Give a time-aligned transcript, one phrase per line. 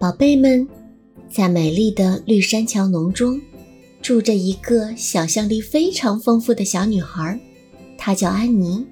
[0.00, 0.66] 宝贝们，
[1.28, 3.38] 在美丽的绿山桥农中，
[4.00, 7.38] 住着一个想象力非常丰富的小女孩，
[7.98, 8.82] 她叫安妮。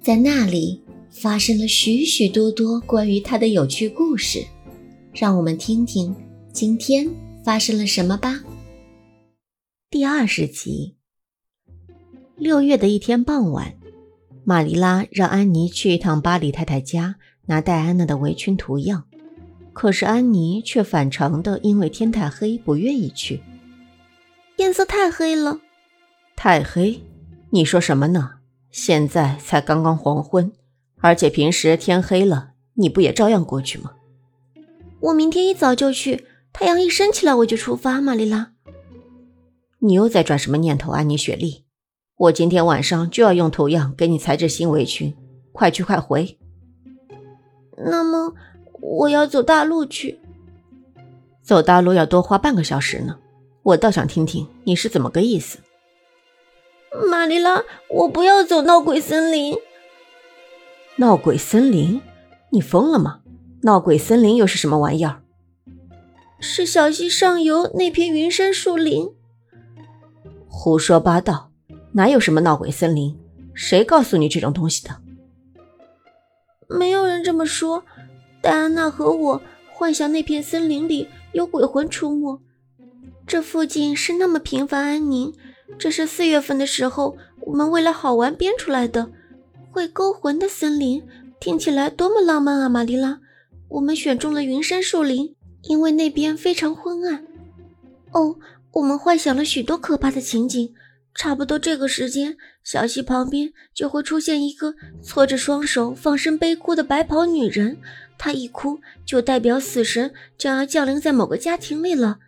[0.00, 0.80] 在那里
[1.10, 4.46] 发生了许许多多关于她的有趣故事，
[5.12, 6.14] 让我们听听
[6.52, 7.10] 今天
[7.44, 8.44] 发生了什么吧。
[9.90, 10.94] 第二十集。
[12.36, 13.74] 六月的一天傍晚，
[14.44, 17.16] 玛丽拉让安妮去一趟巴里太太家
[17.46, 19.08] 拿戴安娜的围裙图样，
[19.76, 23.42] 可是安妮却反常的因为天太黑不愿意去。
[24.56, 25.60] 颜色太黑了，
[26.34, 27.02] 太黑？
[27.50, 28.36] 你说什么呢？
[28.70, 30.50] 现在才刚刚黄昏，
[31.02, 33.92] 而且平时天黑了，你不也照样过去吗？
[35.00, 36.24] 我明天一早就去，
[36.54, 38.00] 太阳一升起来我就出发。
[38.00, 38.52] 玛丽拉，
[39.80, 40.92] 你又在转什么念头？
[40.92, 41.66] 安妮·雪莉。
[42.16, 45.14] 我今天晚上就要用图样给你裁制新围裙，
[45.52, 46.38] 快去快回。
[47.76, 48.32] 那么
[48.88, 50.20] 我要走大路去，
[51.42, 53.18] 走大路要多花半个小时呢。
[53.64, 55.58] 我倒想听听你是怎么个意思。
[57.10, 59.56] 玛丽拉，我不要走闹鬼森林。
[60.98, 62.00] 闹鬼森林？
[62.50, 63.22] 你疯了吗？
[63.62, 65.20] 闹鬼森林又是什么玩意儿？
[66.38, 69.08] 是小溪上游那片云杉树林。
[70.48, 71.50] 胡说八道。
[71.92, 73.18] 哪有什么闹鬼森林？
[73.52, 75.00] 谁告诉你这种东西的？
[76.68, 77.84] 没有人这么说。
[78.46, 82.40] 戴安娜和我幻想那片森林里有鬼魂出没。
[83.26, 85.34] 这附近是那么平凡安宁。
[85.76, 89.10] 这是四月份的时候，我们为了好玩编出来的。
[89.72, 91.02] 会勾魂的森林，
[91.40, 93.18] 听起来多么浪漫啊，玛丽拉！
[93.66, 97.26] 我们选中了云杉树林，因为那边非常昏暗。
[98.12, 98.36] 哦，
[98.74, 100.72] 我们幻想了许多可怕的情景。
[101.16, 107.78] 差不多这个时间，小溪旁边就会出现一个搓着双手、放声悲哭的白袍女人。
[108.18, 112.18] 她一哭，就代表死神将要降临在某个家庭里了。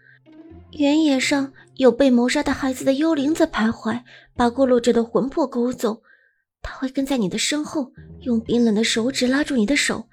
[0.73, 4.03] 原野上有被谋杀的孩子的幽灵在徘徊，
[4.35, 6.03] 把过路者的魂魄勾走。
[6.63, 7.93] 他会跟在你的身后，
[8.23, 10.09] 用冰冷的手指拉住你的手。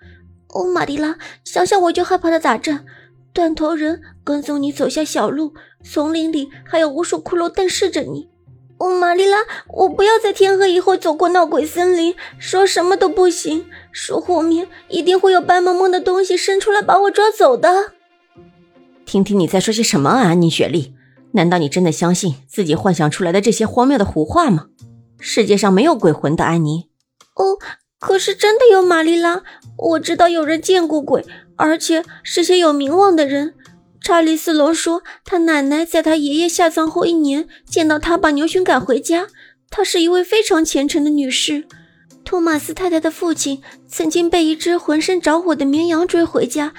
[0.49, 2.85] 哦，玛蒂拉，想想我就害怕的打颤。
[3.33, 8.29] 断头人跟踪你走下小路，丛林里还有无数骷髅瞪视着你。
[8.77, 9.37] 哦，玛丽拉，
[9.69, 13.65] 我不要在天黑以后走过闹鬼森林，说什么都不行。
[13.91, 17.93] 说后面一定会有白蒙蒙的东西伸出来把我抓走的。
[19.05, 20.93] 听听你在说些什么啊，安妮·雪莉？
[21.31, 24.67] 难道你真的相信自己幻想出来的这些荒谬的胡话吗？
[25.19, 26.89] 世界上没有鬼魂的，安妮。
[27.35, 27.57] 哦，
[27.99, 29.43] 可是真的有玛丽拉，
[29.77, 31.25] 我知道有人见过鬼，
[31.55, 33.53] 而且是些有名望的人。
[34.05, 39.29] 查理斯罗说，他奶奶在他爷爷下葬后一年见到他把牛群赶回家。
[39.71, 41.63] 她是一位非常虔诚的女士。
[42.23, 46.75] 托马斯太太的父亲曾经被一只浑身着火的绵羊追回家，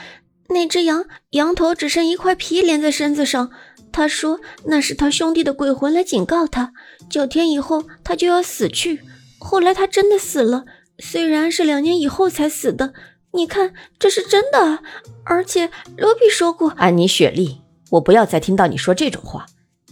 [0.50, 3.50] 那只羊羊头只剩一块皮连在身子上。
[3.90, 6.72] 他说那是他兄弟的鬼魂来警告他，
[7.10, 9.00] 九天以后他就要死去。
[9.40, 10.64] 后来他真的死了，
[11.00, 12.92] 虽然是两年以后才死的。
[13.36, 14.78] 你看，这是真的，
[15.24, 16.70] 而且罗比说过。
[16.70, 17.60] 安妮·雪莉，
[17.90, 19.44] 我不要再听到你说这种话。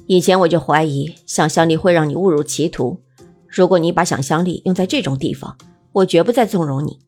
[0.06, 3.02] 以前我就怀疑想象力会让你误入歧途。
[3.46, 5.58] 如果你把想象力用在这种地方，
[5.92, 7.00] 我绝不再纵容你。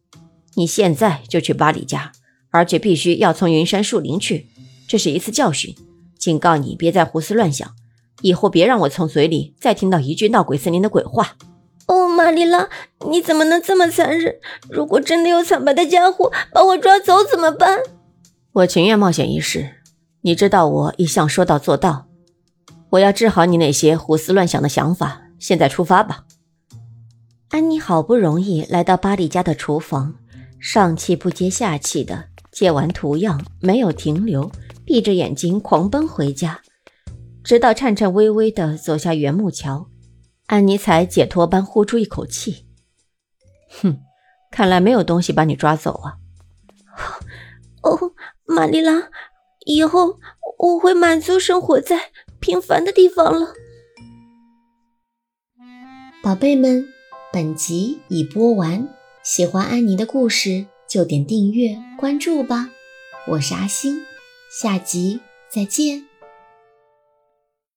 [0.56, 2.12] 你现在就去巴里家，
[2.50, 4.48] 而且必须要从云杉树林去。
[4.86, 5.75] 这是一次教训，
[6.19, 7.75] 警告你别再胡思乱想，
[8.20, 11.36] 以后别让我从嘴里再听到一句闹鬼森林的鬼话。
[12.16, 12.69] 哦，玛丽拉，
[13.10, 14.37] 你怎么能这么残忍？
[14.71, 17.78] 如果真的有惨白的家伙把我抓走怎么办？
[18.53, 19.82] 我情愿冒险一试。
[20.22, 22.06] 你知道我一向说到做到。
[22.91, 25.25] 我要治好你那些胡思乱想的想法。
[25.38, 26.25] 现在出发吧。
[27.50, 30.15] 安妮好不容易来到巴里家的厨房，
[30.59, 34.50] 上气不接下气的借完图样，没有停留，
[34.87, 36.62] 闭着眼睛狂奔回家，
[37.44, 39.87] 直到颤颤巍巍的走下原木桥。
[40.46, 42.66] 安妮才解脱般呼出一口气，
[43.80, 44.00] 哼，
[44.50, 46.18] 看来没有东西把你抓走啊。
[47.82, 48.12] 哦，
[48.44, 49.10] 玛丽拉，
[49.66, 50.19] 以后
[50.58, 53.54] 我会满足生活在平凡的地方了。
[56.22, 56.88] 宝贝们，
[57.32, 58.88] 本集已播完，
[59.22, 62.70] 喜欢安妮的故事就点订阅关注吧。
[63.28, 64.02] 我是阿星，
[64.49, 66.06] 下集再见。